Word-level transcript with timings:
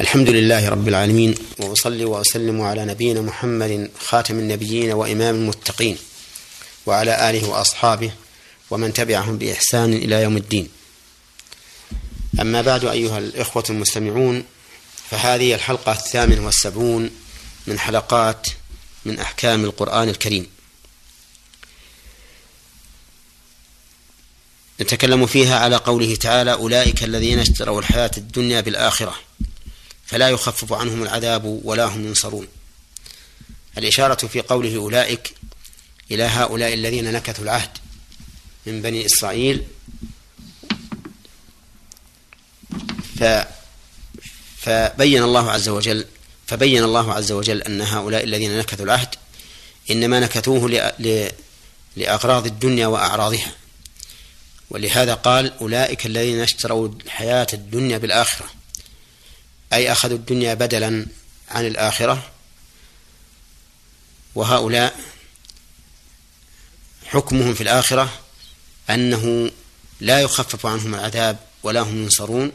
الحمد 0.00 0.28
لله 0.28 0.68
رب 0.68 0.88
العالمين 0.88 1.34
وأصلي 1.58 2.04
وأسلم 2.04 2.60
على 2.60 2.84
نبينا 2.84 3.20
محمد 3.20 3.90
خاتم 4.00 4.38
النبيين 4.38 4.92
وإمام 4.92 5.34
المتقين 5.34 5.98
وعلى 6.86 7.30
آله 7.30 7.48
وأصحابه 7.48 8.12
ومن 8.70 8.92
تبعهم 8.92 9.38
بإحسان 9.38 9.92
إلى 9.92 10.22
يوم 10.22 10.36
الدين. 10.36 10.68
أما 12.40 12.62
بعد 12.62 12.84
أيها 12.84 13.18
الإخوة 13.18 13.64
المستمعون 13.70 14.44
فهذه 15.10 15.54
الحلقة 15.54 15.92
الثامنه 15.92 16.46
والسبعون 16.46 17.10
من 17.66 17.78
حلقات 17.78 18.46
من 19.04 19.18
أحكام 19.18 19.64
القرآن 19.64 20.08
الكريم. 20.08 20.46
نتكلم 24.80 25.26
فيها 25.26 25.58
على 25.58 25.76
قوله 25.76 26.14
تعالى 26.14 26.52
أولئك 26.52 27.04
الذين 27.04 27.38
اشتروا 27.38 27.80
الحياة 27.80 28.10
الدنيا 28.16 28.60
بالآخرة. 28.60 29.14
فلا 30.10 30.28
يخفف 30.28 30.72
عنهم 30.72 31.02
العذاب 31.02 31.44
ولا 31.44 31.84
هم 31.84 32.06
ينصرون. 32.06 32.48
الإشارة 33.78 34.26
في 34.26 34.40
قوله 34.40 34.76
أولئك 34.76 35.34
إلى 36.10 36.22
هؤلاء 36.22 36.74
الذين 36.74 37.12
نكثوا 37.12 37.44
العهد 37.44 37.70
من 38.66 38.82
بني 38.82 39.06
إسرائيل. 39.06 39.64
ف 43.18 43.24
فبين 44.58 45.22
الله 45.22 45.50
عز 45.50 45.68
وجل 45.68 46.06
فبين 46.46 46.84
الله 46.84 47.12
عز 47.12 47.32
وجل 47.32 47.62
أن 47.62 47.80
هؤلاء 47.80 48.24
الذين 48.24 48.58
نكثوا 48.58 48.84
العهد 48.84 49.14
إنما 49.90 50.20
نكثوه 50.20 50.92
لأغراض 51.96 52.46
الدنيا 52.46 52.86
وأعراضها. 52.86 53.52
ولهذا 54.70 55.14
قال 55.14 55.58
أولئك 55.60 56.06
الذين 56.06 56.40
اشتروا 56.40 56.88
الحياة 56.88 57.46
الدنيا 57.52 57.98
بالآخرة. 57.98 58.59
أي 59.72 59.92
أخذوا 59.92 60.16
الدنيا 60.16 60.54
بدلا 60.54 61.06
عن 61.48 61.66
الآخرة 61.66 62.30
وهؤلاء 64.34 65.00
حكمهم 67.06 67.54
في 67.54 67.60
الآخرة 67.60 68.20
أنه 68.90 69.50
لا 70.00 70.20
يخفف 70.20 70.66
عنهم 70.66 70.94
العذاب 70.94 71.38
ولا 71.62 71.80
هم 71.80 72.02
ينصرون 72.02 72.52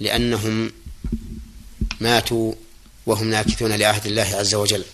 لأنهم 0.00 0.72
ماتوا 2.00 2.54
وهم 3.06 3.30
ناكثون 3.30 3.72
لعهد 3.72 4.06
الله 4.06 4.36
عز 4.36 4.54
وجل. 4.54 4.84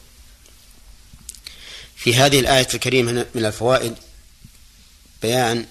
في 1.96 2.14
هذه 2.14 2.40
الآية 2.40 2.68
الكريمة 2.74 3.26
من 3.34 3.44
الفوائد 3.46 3.94
بيان 5.22 5.66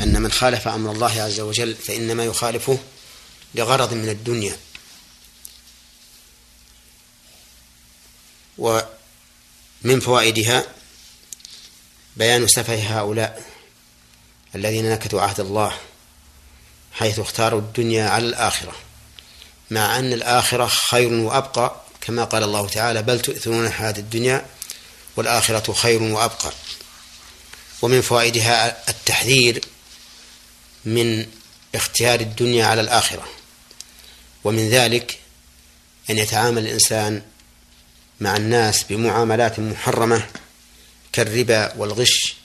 أن 0.00 0.22
من 0.22 0.32
خالف 0.32 0.68
أمر 0.68 0.92
الله 0.92 1.22
عز 1.22 1.40
وجل 1.40 1.74
فإنما 1.74 2.24
يخالفه 2.24 2.78
لغرض 3.54 3.94
من 3.94 4.08
الدنيا. 4.08 4.56
ومن 8.58 10.00
فوائدها 10.00 10.64
بيان 12.16 12.48
سفه 12.48 13.00
هؤلاء 13.00 13.42
الذين 14.54 14.90
نكثوا 14.92 15.20
عهد 15.20 15.40
الله 15.40 15.78
حيث 16.92 17.18
اختاروا 17.18 17.60
الدنيا 17.60 18.08
على 18.08 18.24
الآخرة 18.26 18.72
مع 19.70 19.98
أن 19.98 20.12
الآخرة 20.12 20.66
خير 20.66 21.12
وأبقى 21.12 21.76
كما 22.00 22.24
قال 22.24 22.42
الله 22.42 22.68
تعالى 22.68 23.02
بل 23.02 23.20
تؤثرون 23.20 23.66
الحياة 23.66 23.94
الدنيا 23.98 24.46
والآخرة 25.16 25.72
خير 25.72 26.02
وأبقى. 26.02 26.52
ومن 27.82 28.00
فوائدها 28.00 28.90
التحذير 28.90 29.64
من 30.84 31.26
اختيار 31.74 32.20
الدنيا 32.20 32.66
على 32.66 32.80
الآخرة 32.80 33.28
ومن 34.44 34.70
ذلك 34.70 35.18
أن 36.10 36.18
يتعامل 36.18 36.62
الإنسان 36.66 37.22
مع 38.20 38.36
الناس 38.36 38.84
بمعاملات 38.84 39.60
محرمة 39.60 40.26
كالربا 41.12 41.74
والغش 41.76 42.36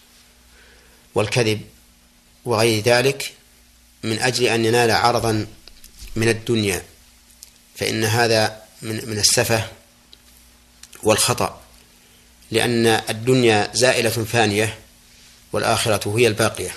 والكذب 1.15 1.61
وغير 2.45 2.83
ذلك 2.83 3.33
من 4.03 4.19
أجل 4.19 4.45
أن 4.45 4.65
ينال 4.65 4.91
عرضا 4.91 5.47
من 6.15 6.29
الدنيا 6.29 6.83
فإن 7.75 8.03
هذا 8.03 8.61
من 8.81 9.09
من 9.09 9.19
السفة 9.19 9.67
والخطأ 11.03 11.61
لأن 12.51 12.87
الدنيا 12.87 13.71
زائلة 13.73 14.09
فانية 14.09 14.79
والآخرة 15.53 16.17
هي 16.17 16.27
الباقية. 16.27 16.71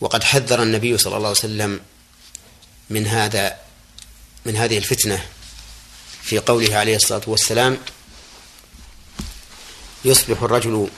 وقد 0.00 0.24
حذر 0.24 0.62
النبي 0.62 0.98
صلى 0.98 1.16
الله 1.16 1.28
عليه 1.28 1.38
وسلم 1.38 1.80
من 2.90 3.06
هذا 3.06 3.58
من 4.44 4.56
هذه 4.56 4.78
الفتنة. 4.78 5.26
في 6.22 6.38
قوله 6.38 6.76
عليه 6.76 6.96
الصلاة 6.96 7.22
والسلام 7.26 7.78
يصبح 10.04 10.42
الرجل 10.42 10.88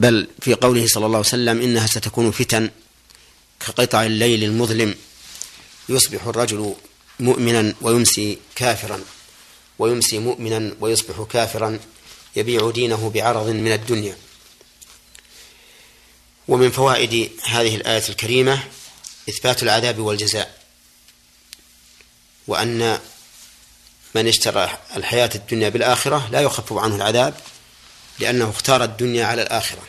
بل 0.00 0.28
في 0.40 0.54
قوله 0.54 0.86
صلى 0.86 1.06
الله 1.06 1.18
عليه 1.18 1.28
وسلم 1.28 1.60
إنها 1.60 1.86
ستكون 1.86 2.30
فتن 2.30 2.70
كقطع 3.60 4.02
الليل 4.02 4.44
المظلم 4.44 4.94
يصبح 5.88 6.26
الرجل 6.26 6.74
مؤمنا 7.20 7.74
ويمسي 7.80 8.38
كافرا 8.54 9.04
ويمسي 9.78 10.18
مؤمنا 10.18 10.74
ويصبح 10.80 11.26
كافرا 11.30 11.78
يبيع 12.36 12.70
دينه 12.70 13.10
بعرض 13.10 13.48
من 13.48 13.72
الدنيا. 13.72 14.16
ومن 16.48 16.70
فوائد 16.70 17.30
هذه 17.44 17.76
الآية 17.76 18.08
الكريمة 18.08 18.64
إثبات 19.28 19.62
العذاب 19.62 19.98
والجزاء 19.98 20.58
وأن 22.46 23.00
من 24.14 24.28
اشترى 24.28 24.78
الحياة 24.96 25.30
الدنيا 25.34 25.68
بالآخرة 25.68 26.28
لا 26.32 26.40
يخفف 26.40 26.72
عنه 26.72 26.96
العذاب 26.96 27.34
لأنه 28.18 28.50
اختار 28.50 28.84
الدنيا 28.84 29.26
على 29.26 29.42
الآخرة 29.42 29.82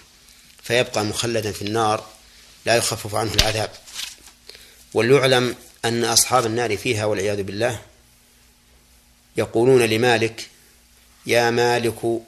فيبقى 0.64 1.06
مخلدا 1.06 1.52
في 1.52 1.62
النار 1.62 2.06
لا 2.66 2.76
يخفف 2.76 3.16
عنه 3.16 3.34
العذاب. 3.34 3.70
وليعلم 4.94 5.56
أن 5.86 6.06
أصحاب 6.06 6.46
النار 6.46 6.78
فيها 6.78 7.06
والعياذ 7.06 7.44
بالله 7.44 7.80
يقولون 9.38 9.82
لمالك 9.82 10.50
يا 11.26 11.50
مالك 11.50 12.22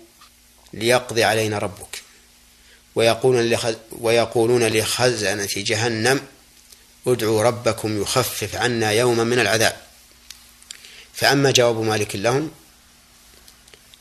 ليقضي 0.74 1.24
علينا 1.24 1.58
ربك. 1.58 2.02
ويقولون 2.96 3.58
ويقولون 3.92 4.68
لخزنة 4.68 5.50
جهنم 5.58 6.22
ادعوا 7.08 7.44
ربكم 7.44 8.02
يخفف 8.02 8.56
عنا 8.56 8.92
يوما 8.92 9.24
من 9.24 9.40
العذاب. 9.40 9.85
فأما 11.16 11.52
جواب 11.52 11.80
مالك 11.80 12.16
لهم 12.16 12.52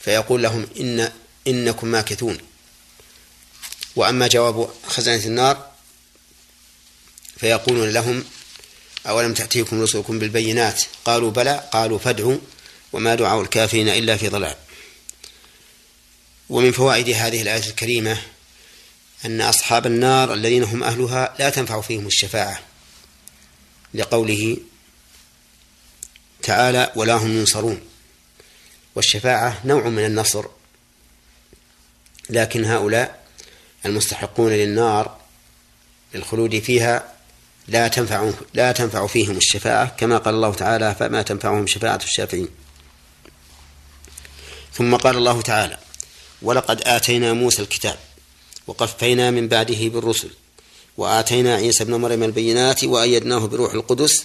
فيقول 0.00 0.42
لهم 0.42 0.66
إن 0.80 1.12
إنكم 1.46 1.86
ماكثون. 1.86 2.38
وأما 3.96 4.26
جواب 4.28 4.70
خزنة 4.86 5.24
النار 5.24 5.70
فيقولون 7.36 7.90
لهم 7.90 8.24
أولم 9.06 9.34
تأتيكم 9.34 9.82
رسلكم 9.82 10.18
بالبينات؟ 10.18 10.82
قالوا 11.04 11.30
بلى 11.30 11.68
قالوا 11.72 11.98
فادعوا 11.98 12.38
وما 12.92 13.14
دعاء 13.14 13.40
الكافرين 13.40 13.88
إلا 13.88 14.16
في 14.16 14.28
ضلال. 14.28 14.56
ومن 16.48 16.72
فوائد 16.72 17.08
هذه 17.08 17.42
الآية 17.42 17.66
الكريمة 17.66 18.18
أن 19.24 19.40
أصحاب 19.40 19.86
النار 19.86 20.34
الذين 20.34 20.64
هم 20.64 20.82
أهلها 20.82 21.34
لا 21.38 21.50
تنفع 21.50 21.80
فيهم 21.80 22.06
الشفاعة 22.06 22.60
لقوله 23.94 24.56
تعالى 26.44 26.92
ولا 26.96 27.14
هم 27.14 27.38
ينصرون. 27.38 27.80
والشفاعة 28.94 29.60
نوع 29.64 29.88
من 29.88 30.04
النصر. 30.04 30.44
لكن 32.30 32.64
هؤلاء 32.64 33.24
المستحقون 33.86 34.52
للنار 34.52 35.16
للخلود 36.14 36.58
فيها 36.58 37.12
لا 37.68 37.88
تنفع 37.88 38.30
لا 38.54 38.72
تنفع 38.72 39.06
فيهم 39.06 39.36
الشفاعة 39.36 39.96
كما 39.96 40.18
قال 40.18 40.34
الله 40.34 40.54
تعالى 40.54 40.94
فما 40.94 41.22
تنفعهم 41.22 41.66
شفاعة 41.66 42.00
الشافعين. 42.04 42.48
ثم 44.72 44.96
قال 44.96 45.16
الله 45.16 45.42
تعالى 45.42 45.78
ولقد 46.42 46.82
آتينا 46.86 47.32
موسى 47.32 47.62
الكتاب 47.62 47.96
وقفينا 48.66 49.30
من 49.30 49.48
بعده 49.48 49.88
بالرسل 49.88 50.30
وآتينا 50.96 51.54
عيسى 51.54 51.82
ابن 51.82 51.94
مريم 51.94 52.22
البينات 52.22 52.84
وأيدناه 52.84 53.38
بروح 53.46 53.74
القدس 53.74 54.24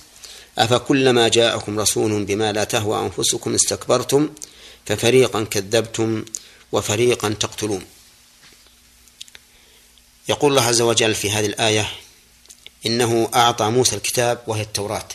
أفكلما 0.58 1.28
جاءكم 1.28 1.80
رسول 1.80 2.26
بما 2.26 2.52
لا 2.52 2.64
تهوى 2.64 3.00
أنفسكم 3.06 3.54
استكبرتم 3.54 4.30
ففريقا 4.86 5.44
كذبتم 5.44 6.26
وفريقا 6.72 7.30
تقتلون. 7.30 7.86
يقول 10.30 10.52
الله 10.52 10.64
عز 10.64 10.82
وجل 10.82 11.16
في 11.16 11.32
هذه 11.32 11.46
الآية 11.46 11.92
إنه 12.86 13.30
أعطى 13.36 13.70
موسى 13.70 13.96
الكتاب 13.96 14.44
وهي 14.48 14.62
التوراة 14.62 15.08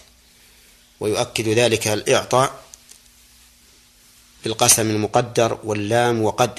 ويؤكد 1.01 1.49
ذلك 1.49 1.89
الإعطاء 1.89 2.65
بالقسم 4.45 4.91
المقدر 4.91 5.59
واللام 5.65 6.23
وقد. 6.23 6.59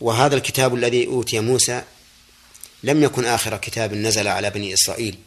وهذا 0.00 0.36
الكتاب 0.36 0.74
الذي 0.74 1.06
أوتي 1.06 1.40
موسى 1.40 1.82
لم 2.82 3.02
يكن 3.02 3.24
آخر 3.24 3.56
كتاب 3.56 3.94
نزل 3.94 4.28
على 4.28 4.50
بني 4.50 4.74
إسرائيل. 4.74 5.18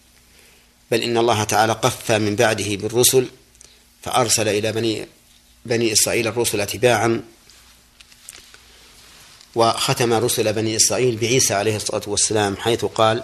بل 0.92 1.04
إن 1.04 1.18
الله 1.18 1.44
تعالى 1.44 1.74
قفى 1.74 2.20
من 2.20 2.36
بعده 2.36 2.76
بالرسل 2.76 3.28
فأرسل 4.04 4.48
إلى 4.48 4.72
بني 4.72 5.08
بني 5.66 5.94
إسرائيل 5.94 6.28
الرسل 6.28 6.66
تباعا 6.66 7.24
وختم 9.56 10.14
رسل 10.14 10.54
بني 10.54 10.76
إسرائيل 10.76 11.16
بعيسى 11.16 11.54
عليه 11.54 11.76
الصلاة 11.76 12.02
والسلام 12.08 12.58
حيث 12.58 12.86
قال 12.86 13.24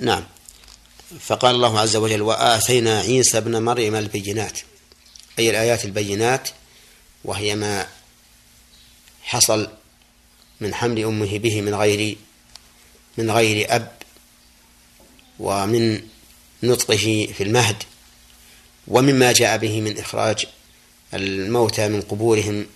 نعم 0.00 0.24
فقال 1.20 1.54
الله 1.54 1.80
عز 1.80 1.96
وجل 1.96 2.22
وآتينا 2.22 3.00
عيسى 3.00 3.38
ابن 3.38 3.62
مريم 3.62 3.94
البينات 3.94 4.58
أي 5.38 5.50
الآيات 5.50 5.84
البينات 5.84 6.48
وهي 7.24 7.54
ما 7.54 7.86
حصل 9.22 9.68
من 10.60 10.74
حمل 10.74 11.04
أمه 11.04 11.38
به 11.38 11.60
من 11.60 11.74
غير 11.74 12.16
من 13.18 13.30
غير 13.30 13.66
أب 13.76 13.92
ومن 15.38 16.02
نطقه 16.66 17.28
في 17.36 17.42
المهد 17.42 17.82
ومما 18.88 19.32
جاء 19.32 19.56
به 19.56 19.80
من 19.80 19.98
إخراج 19.98 20.46
الموتى 21.14 21.88
من 21.88 22.02
قبورهم 22.02 22.66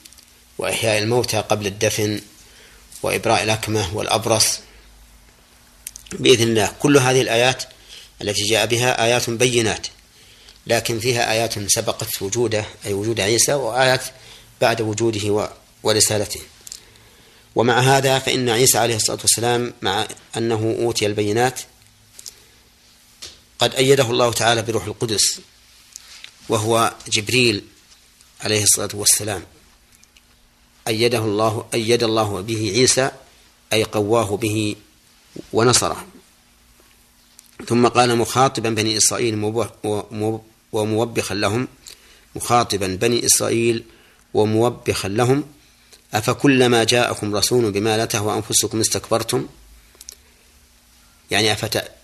وإحياء 0.58 0.98
الموتى 0.98 1.36
قبل 1.36 1.66
الدفن 1.66 2.20
وإبراء 3.02 3.42
الأكمة 3.42 3.96
والأبرص. 3.96 4.60
بإذن 6.12 6.48
الله 6.48 6.72
كل 6.80 6.96
هذه 6.98 7.20
الآيات 7.20 7.64
التي 8.22 8.44
جاء 8.44 8.66
بها 8.66 9.04
آيات 9.04 9.30
بينات 9.30 9.86
لكن 10.66 10.98
فيها 10.98 11.32
آيات 11.32 11.70
سبقت 11.70 12.22
وجوده 12.22 12.64
أي 12.86 12.92
وجود 12.92 13.20
عيسى 13.20 13.54
وآيات 13.54 14.02
بعد 14.60 14.80
وجوده 14.80 15.50
ورسالته. 15.82 16.40
ومع 17.54 17.80
هذا 17.80 18.18
فإن 18.18 18.48
عيسى 18.48 18.78
عليه 18.78 18.96
الصلاة 18.96 19.18
والسلام 19.20 19.74
مع 19.82 20.06
أنه 20.36 20.76
أوتي 20.80 21.06
البينات 21.06 21.60
قد 23.58 23.74
أيده 23.74 24.10
الله 24.10 24.32
تعالى 24.32 24.62
بروح 24.62 24.84
القدس 24.84 25.40
وهو 26.48 26.94
جبريل 27.08 27.64
عليه 28.40 28.62
الصلاة 28.62 28.88
والسلام. 28.94 29.42
أيده 30.88 31.18
الله 31.18 31.66
أيد 31.74 32.02
الله 32.02 32.40
به 32.40 32.72
عيسى 32.74 33.10
أي 33.72 33.84
قواه 33.84 34.36
به 34.36 34.76
ونصره. 35.52 36.06
ثم 37.66 37.88
قال 37.88 38.18
مخاطبا 38.18 38.70
بني 38.70 38.96
إسرائيل 38.96 39.34
وموبخا 40.72 41.34
لهم 41.34 41.68
مخاطبا 42.36 42.86
بني 42.86 43.26
إسرائيل 43.26 43.84
وموبخا 44.34 45.08
لهم 45.08 45.44
أفكلما 46.14 46.84
جاءكم 46.84 47.36
رسول 47.36 47.70
بما 47.70 47.96
لا 47.96 48.04
تهوى 48.04 48.36
أنفسكم 48.36 48.80
استكبرتم؟ 48.80 49.46
يعني 51.30 51.52
أفت 51.52 51.97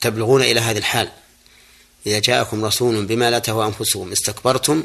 تبلغون 0.00 0.42
إلى 0.42 0.60
هذه 0.60 0.78
الحال. 0.78 1.10
إذا 2.06 2.18
جاءكم 2.18 2.64
رسول 2.64 3.06
بما 3.06 3.30
لا 3.30 3.38
تهوى 3.38 3.66
أنفسكم 3.66 4.12
استكبرتم 4.12 4.82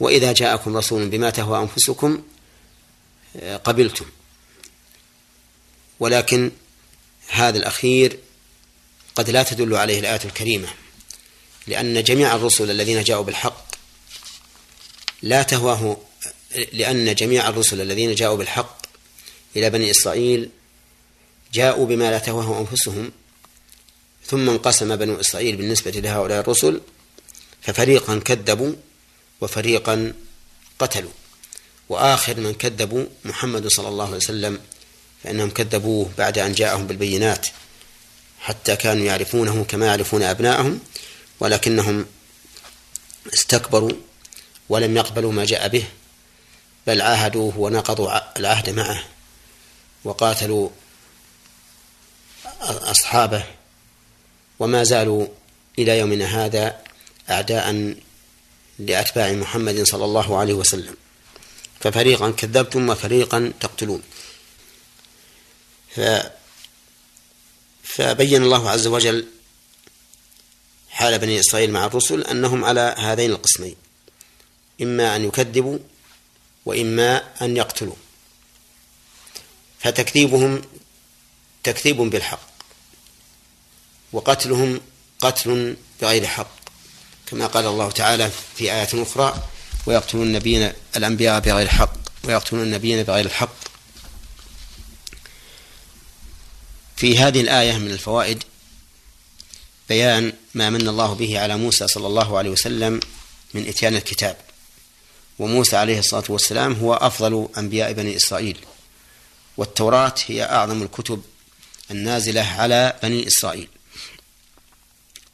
وإذا 0.00 0.32
جاءكم 0.32 0.76
رسول 0.76 1.08
بما 1.08 1.30
تهوى 1.30 1.58
أنفسكم 1.58 2.22
قبلتم. 3.64 4.04
ولكن 6.00 6.50
هذا 7.28 7.58
الأخير 7.58 8.18
قد 9.14 9.30
لا 9.30 9.42
تدل 9.42 9.74
عليه 9.74 10.00
الآية 10.00 10.20
الكريمة 10.24 10.68
لأن 11.66 12.02
جميع 12.02 12.34
الرسل 12.34 12.70
الذين 12.70 13.02
جاءوا 13.02 13.24
بالحق 13.24 13.66
لا 15.22 15.42
تهواه 15.42 15.96
لأن 16.72 17.14
جميع 17.14 17.48
الرسل 17.48 17.80
الذين 17.80 18.14
جاءوا 18.14 18.36
بالحق 18.36 18.86
إلى 19.56 19.70
بني 19.70 19.90
إسرائيل 19.90 20.50
جاءوا 21.52 21.86
بما 21.86 22.10
لا 22.10 22.18
تهواه 22.18 22.60
أنفسهم 22.60 23.12
ثم 24.26 24.50
انقسم 24.50 24.96
بنو 24.96 25.20
إسرائيل 25.20 25.56
بالنسبة 25.56 25.90
لهؤلاء 25.90 26.40
الرسل 26.40 26.80
ففريقا 27.62 28.18
كذبوا 28.18 28.72
وفريقا 29.40 30.12
قتلوا. 30.78 31.10
وآخر 31.88 32.40
من 32.40 32.54
كذبوا 32.54 33.04
محمد 33.24 33.66
صلى 33.66 33.88
الله 33.88 34.06
عليه 34.06 34.16
وسلم 34.16 34.60
فإنهم 35.24 35.50
كذبوه 35.50 36.10
بعد 36.18 36.38
أن 36.38 36.52
جاءهم 36.52 36.86
بالبينات 36.86 37.46
حتى 38.40 38.76
كانوا 38.76 39.04
يعرفونه 39.04 39.64
كما 39.64 39.86
يعرفون 39.86 40.22
أبناءهم 40.22 40.80
ولكنهم 41.40 42.06
استكبروا 43.34 43.92
ولم 44.68 44.96
يقبلوا 44.96 45.32
ما 45.32 45.44
جاء 45.44 45.68
به 45.68 45.84
بل 46.86 47.02
عاهدوه 47.02 47.58
ونقضوا 47.58 48.38
العهد 48.38 48.70
معه 48.70 49.02
وقاتلوا 50.04 50.68
أصحابه 52.62 53.44
وما 54.58 54.84
زالوا 54.84 55.26
إلى 55.78 55.98
يومنا 55.98 56.44
هذا 56.44 56.82
أعداء 57.30 57.96
لأتباع 58.78 59.32
محمد 59.32 59.82
صلى 59.82 60.04
الله 60.04 60.38
عليه 60.38 60.54
وسلم. 60.54 60.96
ففريقا 61.80 62.30
كذبتم 62.30 62.88
وفريقا 62.88 63.52
تقتلون. 63.60 64.02
ف 65.94 66.00
فبين 67.82 68.42
الله 68.42 68.70
عز 68.70 68.86
وجل 68.86 69.26
حال 70.88 71.18
بني 71.18 71.40
إسرائيل 71.40 71.70
مع 71.70 71.86
الرسل 71.86 72.22
أنهم 72.22 72.64
على 72.64 72.94
هذين 72.98 73.30
القسمين 73.30 73.76
إما 74.82 75.16
أن 75.16 75.24
يكذبوا 75.24 75.78
وإما 76.66 77.22
أن 77.42 77.56
يقتلوا. 77.56 77.96
فتكذيبهم 79.80 80.62
تكذيب 81.62 81.96
بالحق. 81.96 82.55
وقتلهم 84.12 84.80
قتل 85.20 85.76
بغير 86.02 86.26
حق 86.26 86.50
كما 87.26 87.46
قال 87.46 87.66
الله 87.66 87.90
تعالى 87.90 88.30
في 88.56 88.72
آيات 88.72 88.94
أخرى 88.94 89.42
ويقتلون 89.86 90.26
النبيين 90.26 90.72
الأنبياء 90.96 91.40
بغير 91.40 91.68
حق 91.68 91.96
ويقتلون 92.24 92.62
النبيين 92.62 93.02
بغير 93.02 93.24
الحق 93.24 93.54
في 96.96 97.18
هذه 97.18 97.40
الآية 97.40 97.78
من 97.78 97.90
الفوائد 97.90 98.44
بيان 99.88 100.32
ما 100.54 100.70
من 100.70 100.88
الله 100.88 101.14
به 101.14 101.40
على 101.40 101.56
موسى 101.56 101.88
صلى 101.88 102.06
الله 102.06 102.38
عليه 102.38 102.50
وسلم 102.50 103.00
من 103.54 103.68
إتيان 103.68 103.96
الكتاب. 103.96 104.36
وموسى 105.38 105.76
عليه 105.76 105.98
الصلاة 105.98 106.24
والسلام 106.28 106.72
هو 106.72 106.94
أفضل 106.94 107.48
أنبياء 107.58 107.92
بني 107.92 108.16
إسرائيل 108.16 108.58
والتوراة 109.56 110.14
هي 110.26 110.44
أعظم 110.44 110.82
الكتب 110.82 111.22
النازلة 111.90 112.42
على 112.42 112.98
بني 113.02 113.26
إسرائيل. 113.26 113.68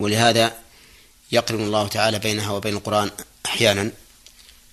ولهذا 0.02 0.54
يقرن 1.32 1.64
الله 1.64 1.88
تعالى 1.88 2.18
بينها 2.18 2.50
وبين 2.50 2.74
القرآن 2.74 3.10
أحيانا 3.46 3.90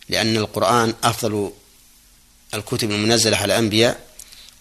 لأن 0.09 0.37
القرآن 0.37 0.93
أفضل 1.03 1.51
الكتب 2.53 2.91
المنزلة 2.91 3.37
على 3.37 3.45
الأنبياء 3.53 4.05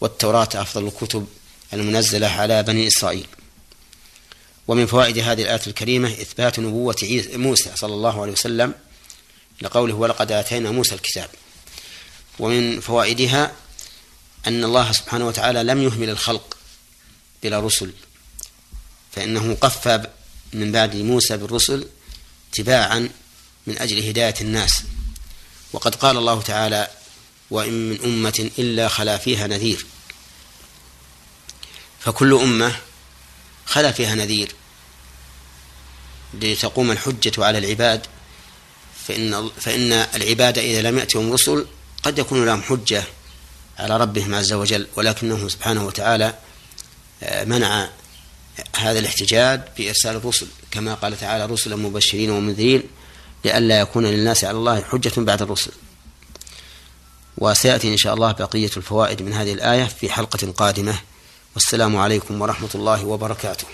والتوراة 0.01 0.49
أفضل 0.55 0.87
الكتب 0.87 1.27
المنزلة 1.73 2.27
على 2.27 2.63
بني 2.63 2.87
إسرائيل. 2.87 3.27
ومن 4.69 4.87
فوائد 4.87 5.19
هذه 5.19 5.43
الآية 5.43 5.61
الكريمة 5.67 6.09
إثبات 6.09 6.59
نبوة 6.59 6.97
موسى 7.33 7.71
صلى 7.75 7.95
الله 7.95 8.23
عليه 8.23 8.33
وسلم 8.33 8.75
لقوله 9.63 9.95
ولقد 9.95 10.33
آتينا 10.33 10.71
موسى 10.71 10.95
الكتاب 10.95 11.29
ومن 12.39 12.81
فوائدها 12.81 13.53
أن 14.47 14.65
الله 14.65 14.93
سبحانه 14.93 15.27
وتعالى 15.27 15.63
لم 15.63 15.83
يهمل 15.83 16.11
الخلق 16.11 16.57
بلا 17.43 17.61
رسل 17.61 17.93
فإنه 19.13 19.55
قفى 19.61 20.07
من 20.53 20.73
بعد 20.73 20.97
موسى 20.97 21.37
بالرسل 21.37 21.89
تباعا 22.53 23.09
من 23.67 23.79
أجل 23.79 24.09
هداية 24.09 24.35
الناس. 24.41 24.83
وقد 25.73 25.95
قال 25.95 26.17
الله 26.17 26.43
تعالى 26.43 26.89
وإن 27.51 27.89
من 27.89 28.05
أمة 28.05 28.51
إلا 28.59 28.89
خلا 28.89 29.19
فيها 29.19 29.47
نذير 29.47 29.87
فكل 32.01 32.35
أمة 32.35 32.77
خلا 33.67 33.93
فيها 33.93 34.15
نذير. 34.15 34.55
لتقوم 36.35 36.91
الحجة 36.91 37.45
على 37.45 37.59
العباد 37.59 38.07
فإن 39.07 39.51
فإن 39.61 39.93
العباد 39.93 40.59
إذا 40.59 40.83
لم 40.83 40.99
يأتهم 40.99 41.33
رسل 41.33 41.67
قد 42.03 42.19
يكون 42.19 42.47
لهم 42.47 42.63
حجة 42.63 43.05
على 43.79 43.97
ربهم 43.97 44.35
عز 44.35 44.53
وجل. 44.53 44.87
ولكنه 44.97 45.49
سبحانه 45.49 45.87
وتعالى 45.87 46.35
آه، 47.23 47.45
منع 47.45 47.89
هذا 48.77 48.99
الاحتجاج 48.99 49.61
بإرسال 49.79 50.17
الرسل 50.17 50.47
كما 50.71 50.95
قال 50.95 51.19
تعالى 51.19 51.47
رسلا 51.47 51.77
مبشرين 51.77 52.31
ومنذرين 52.31 52.83
لئلا 53.45 53.81
يكون 53.81 54.07
للناس 54.07 54.45
على 54.45 54.59
الله 54.59 54.83
حجة 54.83 55.13
بعد 55.17 55.43
الرسل. 55.43 55.73
وسيأتي 57.39 57.93
إن 57.93 57.97
شاء 57.97 58.15
الله 58.15 58.33
بقية 58.33 58.71
الفوائد 58.77 59.23
من 59.23 59.33
هذه 59.33 59.53
الآية 59.53 59.85
في 59.85 60.11
حلقة 60.11 60.53
قادمة. 60.53 60.95
والسلام 61.55 61.97
عليكم 61.97 62.43
ورحمة 62.43 62.71
الله 62.75 63.05
وبركاته. 63.05 63.67